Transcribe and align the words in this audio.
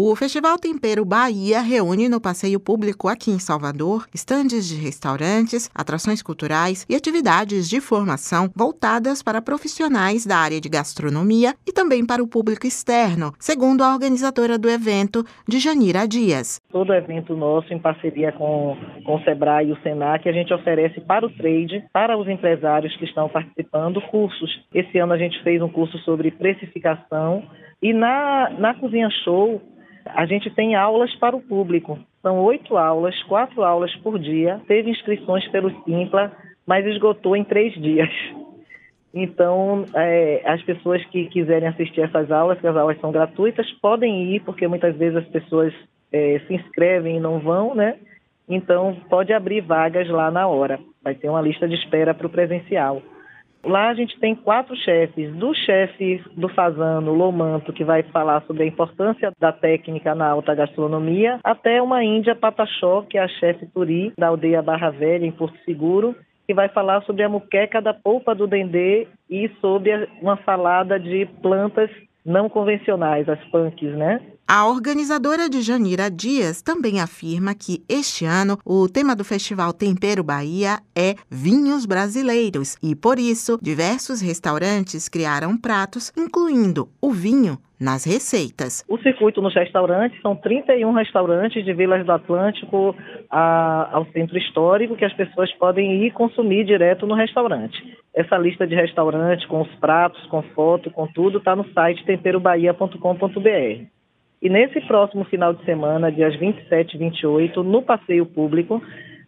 O 0.00 0.14
Festival 0.14 0.56
Tempero 0.58 1.04
Bahia 1.04 1.60
reúne 1.60 2.08
no 2.08 2.20
passeio 2.20 2.60
público 2.60 3.08
aqui 3.08 3.32
em 3.32 3.40
Salvador 3.40 4.06
estandes 4.14 4.68
de 4.68 4.80
restaurantes, 4.80 5.68
atrações 5.74 6.22
culturais 6.22 6.86
e 6.88 6.94
atividades 6.94 7.68
de 7.68 7.80
formação 7.80 8.48
voltadas 8.54 9.24
para 9.24 9.42
profissionais 9.42 10.24
da 10.24 10.36
área 10.36 10.60
de 10.60 10.68
gastronomia 10.68 11.52
e 11.66 11.72
também 11.72 12.06
para 12.06 12.22
o 12.22 12.28
público 12.28 12.64
externo, 12.64 13.32
segundo 13.40 13.82
a 13.82 13.92
organizadora 13.92 14.56
do 14.56 14.70
evento, 14.70 15.24
Janira 15.48 16.06
Dias. 16.06 16.60
Todo 16.70 16.94
evento 16.94 17.34
nosso, 17.34 17.74
em 17.74 17.78
parceria 17.80 18.30
com, 18.30 18.76
com 19.04 19.16
o 19.16 19.24
SEBRAE 19.24 19.70
e 19.70 19.72
o 19.72 19.82
SENAC, 19.82 20.28
a 20.28 20.32
gente 20.32 20.54
oferece 20.54 21.00
para 21.00 21.26
o 21.26 21.30
trade, 21.30 21.84
para 21.92 22.16
os 22.16 22.28
empresários 22.28 22.96
que 22.98 23.04
estão 23.04 23.28
participando, 23.28 24.00
cursos. 24.02 24.64
Esse 24.72 24.96
ano 24.98 25.14
a 25.14 25.18
gente 25.18 25.42
fez 25.42 25.60
um 25.60 25.68
curso 25.68 25.98
sobre 26.04 26.30
precificação 26.30 27.42
e 27.82 27.92
na, 27.92 28.50
na 28.50 28.74
Cozinha 28.74 29.10
Show 29.24 29.60
a 30.14 30.26
gente 30.26 30.50
tem 30.50 30.74
aulas 30.74 31.14
para 31.16 31.36
o 31.36 31.40
público. 31.40 31.98
São 32.22 32.38
oito 32.44 32.76
aulas, 32.76 33.20
quatro 33.24 33.62
aulas 33.62 33.94
por 33.96 34.18
dia. 34.18 34.60
Teve 34.66 34.90
inscrições 34.90 35.46
pelo 35.48 35.70
Simpla, 35.84 36.32
mas 36.66 36.86
esgotou 36.86 37.36
em 37.36 37.44
três 37.44 37.72
dias. 37.74 38.10
Então, 39.12 39.84
é, 39.94 40.42
as 40.44 40.62
pessoas 40.62 41.04
que 41.06 41.26
quiserem 41.26 41.68
assistir 41.68 42.02
essas 42.02 42.30
aulas, 42.30 42.60
que 42.60 42.66
as 42.66 42.76
aulas 42.76 43.00
são 43.00 43.10
gratuitas, 43.10 43.70
podem 43.80 44.34
ir, 44.34 44.40
porque 44.40 44.68
muitas 44.68 44.94
vezes 44.96 45.16
as 45.16 45.26
pessoas 45.28 45.72
é, 46.12 46.40
se 46.46 46.54
inscrevem 46.54 47.16
e 47.16 47.20
não 47.20 47.38
vão, 47.38 47.74
né? 47.74 47.96
Então, 48.48 48.96
pode 49.08 49.32
abrir 49.32 49.60
vagas 49.60 50.08
lá 50.08 50.30
na 50.30 50.46
hora. 50.46 50.78
Vai 51.02 51.14
ter 51.14 51.28
uma 51.28 51.40
lista 51.40 51.68
de 51.68 51.74
espera 51.74 52.14
para 52.14 52.26
o 52.26 52.30
presencial. 52.30 53.02
Lá 53.64 53.88
a 53.88 53.94
gente 53.94 54.18
tem 54.20 54.34
quatro 54.34 54.74
chefes, 54.76 55.34
do 55.34 55.52
chefe 55.52 56.22
do 56.36 56.48
Fazano, 56.48 57.12
Lomanto, 57.12 57.72
que 57.72 57.84
vai 57.84 58.02
falar 58.04 58.42
sobre 58.46 58.62
a 58.62 58.66
importância 58.66 59.32
da 59.38 59.52
técnica 59.52 60.14
na 60.14 60.28
alta 60.28 60.54
gastronomia, 60.54 61.38
até 61.42 61.82
uma 61.82 62.04
índia 62.04 62.36
Pataxó, 62.36 63.02
que 63.02 63.18
é 63.18 63.22
a 63.22 63.28
chefe 63.28 63.66
Turi, 63.66 64.12
da 64.16 64.28
aldeia 64.28 64.62
Barra 64.62 64.90
Velha, 64.90 65.26
em 65.26 65.32
Porto 65.32 65.58
Seguro, 65.64 66.14
que 66.46 66.54
vai 66.54 66.68
falar 66.68 67.02
sobre 67.02 67.22
a 67.22 67.28
muqueca 67.28 67.82
da 67.82 67.92
polpa 67.92 68.34
do 68.34 68.46
dendê 68.46 69.06
e 69.28 69.50
sobre 69.60 70.08
uma 70.22 70.38
salada 70.44 70.98
de 70.98 71.26
plantas 71.42 71.90
não 72.24 72.48
convencionais, 72.48 73.28
as 73.28 73.42
punks, 73.50 73.92
né? 73.94 74.20
A 74.50 74.66
organizadora 74.66 75.46
de 75.46 75.60
Janira 75.60 76.10
Dias 76.10 76.62
também 76.62 77.02
afirma 77.02 77.54
que 77.54 77.84
este 77.86 78.24
ano 78.24 78.56
o 78.64 78.88
tema 78.88 79.14
do 79.14 79.22
Festival 79.22 79.74
Tempero 79.74 80.24
Bahia 80.24 80.78
é 80.96 81.16
vinhos 81.30 81.84
brasileiros 81.84 82.78
e, 82.82 82.96
por 82.96 83.18
isso, 83.18 83.58
diversos 83.60 84.22
restaurantes 84.22 85.06
criaram 85.06 85.54
pratos 85.54 86.10
incluindo 86.16 86.88
o 86.98 87.10
vinho 87.10 87.58
nas 87.78 88.06
receitas. 88.06 88.82
O 88.88 88.96
circuito 88.96 89.42
nos 89.42 89.54
restaurantes 89.54 90.18
são 90.22 90.34
31 90.34 90.92
restaurantes 90.94 91.62
de 91.62 91.74
Vilas 91.74 92.06
do 92.06 92.12
Atlântico 92.12 92.96
a, 93.30 93.90
ao 93.92 94.06
centro 94.12 94.38
histórico 94.38 94.96
que 94.96 95.04
as 95.04 95.12
pessoas 95.12 95.52
podem 95.58 96.06
ir 96.06 96.12
consumir 96.12 96.64
direto 96.64 97.06
no 97.06 97.14
restaurante. 97.14 97.76
Essa 98.14 98.38
lista 98.38 98.66
de 98.66 98.74
restaurantes 98.74 99.46
com 99.46 99.60
os 99.60 99.74
pratos, 99.74 100.24
com 100.28 100.40
foto, 100.54 100.90
com 100.90 101.06
tudo, 101.06 101.36
está 101.36 101.54
no 101.54 101.70
site 101.74 102.02
temperobahia.com.br. 102.06 103.97
E 104.40 104.48
nesse 104.48 104.80
próximo 104.82 105.24
final 105.24 105.52
de 105.52 105.64
semana, 105.64 106.12
dias 106.12 106.34
27 106.36 106.94
e 106.94 106.98
28, 106.98 107.62
no 107.62 107.82
passeio 107.82 108.24
público, 108.24 108.80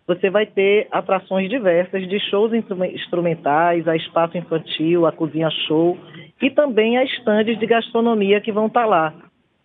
você 0.06 0.30
vai 0.30 0.46
ter 0.46 0.86
atrações 0.90 1.48
diversas 1.48 2.08
de 2.08 2.18
shows 2.30 2.52
instrumentais, 2.52 3.86
a 3.86 3.96
espaço 3.96 4.38
infantil, 4.38 5.06
a 5.06 5.12
cozinha 5.12 5.50
show 5.66 5.98
e 6.40 6.50
também 6.50 6.98
as 6.98 7.08
estandes 7.10 7.58
de 7.58 7.66
gastronomia 7.66 8.40
que 8.40 8.52
vão 8.52 8.66
estar 8.66 8.86
lá, 8.86 9.12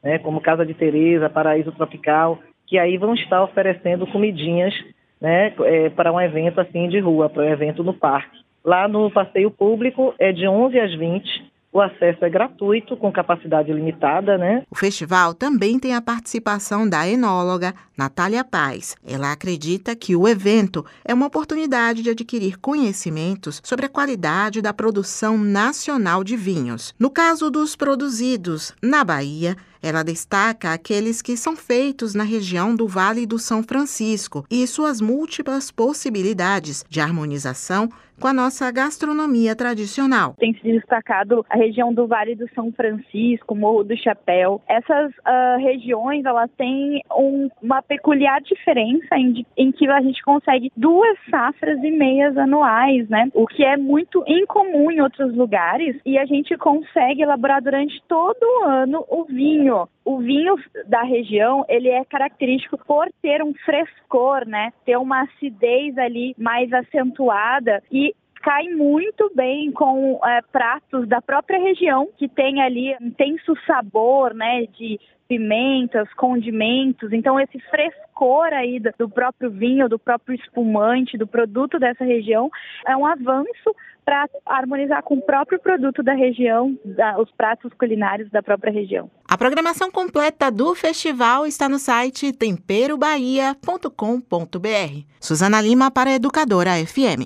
né, 0.04 0.20
como 0.20 0.42
Casa 0.42 0.66
de 0.66 0.74
Teresa, 0.74 1.30
Paraíso 1.30 1.72
Tropical, 1.72 2.40
que 2.68 2.78
aí 2.78 2.98
vão 2.98 3.14
estar 3.14 3.44
oferecendo 3.44 4.08
comidinhas 4.08 4.74
né, 5.22 5.54
é, 5.62 5.90
para 5.90 6.12
um 6.12 6.20
evento 6.20 6.60
assim 6.60 6.90
de 6.90 7.00
rua, 7.00 7.30
para 7.30 7.44
um 7.44 7.50
evento 7.50 7.84
no 7.84 7.94
parque. 7.94 8.38
Lá 8.64 8.88
no 8.88 9.12
passeio 9.12 9.52
público 9.52 10.14
é 10.20 10.32
de 10.32 10.48
11 10.48 10.80
às 10.80 10.94
20 10.96 11.55
o 11.76 11.82
acesso 11.82 12.24
é 12.24 12.30
gratuito, 12.30 12.96
com 12.96 13.12
capacidade 13.12 13.70
limitada, 13.74 14.38
né? 14.38 14.64
O 14.72 14.76
festival 14.76 15.34
também 15.34 15.78
tem 15.78 15.94
a 15.94 16.02
participação 16.02 16.88
da 16.88 17.06
enóloga 17.06 17.74
Natália 17.98 18.46
Paz. 18.46 18.96
Ela 19.06 19.34
acredita 19.34 19.94
que 19.94 20.16
o 20.16 20.26
evento 20.26 20.86
é 21.04 21.14
uma 21.14 21.26
oportunidade 21.26 22.02
de 22.02 22.10
adquirir 22.10 22.58
conhecimentos 22.60 23.62
sobre 23.62 23.88
a 23.88 23.90
qualidade 23.90 24.62
da 24.62 24.72
produção 24.72 25.38
nacional 25.38 26.24
de 26.24 26.38
vinhos. 26.38 26.96
No 26.98 27.10
caso 27.10 27.52
dos 27.52 27.76
produzidos 27.76 28.74
na 28.82 29.04
Bahia, 29.04 29.58
ela 29.86 30.04
destaca 30.04 30.74
aqueles 30.74 31.22
que 31.22 31.38
são 31.38 31.56
feitos 31.56 32.16
na 32.16 32.24
região 32.24 32.76
do 32.76 32.88
Vale 32.88 33.28
do 33.28 33.38
São 33.38 33.62
Francisco 33.62 34.44
e 34.50 34.66
suas 34.66 35.00
múltiplas 35.00 35.70
possibilidades 35.70 36.84
de 36.90 37.00
harmonização 37.00 37.88
com 38.20 38.28
a 38.28 38.34
nossa 38.34 38.72
gastronomia 38.72 39.56
tradicional. 39.56 40.36
Tem 40.40 40.54
se 40.54 40.64
destacado 40.64 41.46
a 41.50 41.58
região 41.58 41.94
do 41.94 42.08
Vale 42.08 42.36
do 42.36 42.50
São 42.54 42.72
Francisco, 42.72 43.56
Morro 43.56 43.84
do 43.84 43.98
Chapéu. 43.98 44.62
Essas 44.68 45.12
uh, 45.12 45.60
regiões 45.60 46.26
elas 46.26 46.50
têm 46.58 47.02
um, 47.12 47.50
uma 47.62 47.82
peculiar 47.82 48.42
diferença 48.42 49.16
em, 49.18 49.46
em, 49.58 49.72
que 49.72 49.88
a 49.88 50.02
gente 50.02 50.24
consegue 50.24 50.72
duas 50.76 51.18
safras 51.30 51.78
e 51.84 51.92
meias 51.92 52.38
anuais, 52.38 53.08
né? 53.10 53.30
O 53.34 53.46
que 53.46 53.64
é 53.64 53.78
muito 53.78 54.24
incomum 54.28 54.90
em 54.90 55.02
outros 55.02 55.36
lugares 55.36 55.98
e 56.06 56.18
a 56.18 56.26
gente 56.26 56.58
consegue 56.58 57.22
elaborar 57.22 57.62
durante 57.62 58.02
todo 58.08 58.38
o 58.42 58.66
ano 58.66 59.06
o 59.10 59.26
vinho 59.26 59.75
vinho, 59.76 59.90
o 60.06 60.18
vinho 60.20 60.56
da 60.88 61.04
região, 61.04 61.66
ele 61.68 61.90
é 61.90 62.04
característico 62.06 62.78
por 62.86 63.08
ter 63.22 63.44
um 63.44 63.54
frescor, 63.54 64.48
né? 64.48 64.72
Ter 64.86 64.98
uma 64.98 65.24
acidez 65.24 65.98
ali 65.98 66.36
mais 66.38 66.72
acentuada 66.72 67.84
e 67.92 68.14
cai 68.42 68.68
muito 68.68 69.32
bem 69.34 69.72
com 69.72 70.20
é, 70.24 70.40
pratos 70.52 71.08
da 71.08 71.20
própria 71.20 71.60
região, 71.60 72.08
que 72.16 72.28
tem 72.28 72.62
ali 72.62 72.96
intenso 73.02 73.56
sabor, 73.66 74.36
né, 74.36 74.68
de 74.68 75.00
pimentas, 75.28 76.12
condimentos. 76.14 77.12
Então, 77.12 77.40
esse 77.40 77.60
frescor 77.70 78.54
aí 78.54 78.80
do 78.80 79.10
próprio 79.10 79.50
vinho, 79.50 79.90
do 79.90 80.00
próprio 80.00 80.36
espumante, 80.36 81.18
do 81.18 81.28
produto 81.28 81.80
dessa 81.80 82.04
região, 82.04 82.50
é 82.88 82.96
um 82.96 83.06
avanço 83.06 83.76
para 84.06 84.30
harmonizar 84.46 85.02
com 85.02 85.16
o 85.16 85.22
próprio 85.22 85.60
produto 85.60 86.04
da 86.04 86.14
região, 86.14 86.78
da, 86.86 87.20
os 87.20 87.32
pratos 87.32 87.74
culinários 87.74 88.30
da 88.30 88.44
própria 88.44 88.72
região. 88.72 89.10
A 89.28 89.36
programação 89.36 89.90
completa 89.90 90.52
do 90.52 90.76
festival 90.76 91.48
está 91.48 91.68
no 91.68 91.80
site 91.80 92.32
temperobahia.com.br. 92.32 95.04
Suzana 95.20 95.60
Lima 95.60 95.90
para 95.90 96.12
Educadora 96.12 96.74
FM. 96.86 97.24